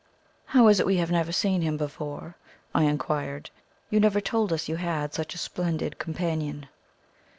[0.47, 2.35] "How is it we have never seen him before?"
[2.73, 3.51] I inquired.
[3.91, 6.69] "You never told us you had such a splendid companion."